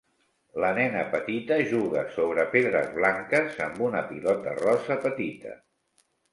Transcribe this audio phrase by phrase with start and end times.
[0.61, 5.57] La nena petita juga sobre pedres blanques amb una pilota rosa petita.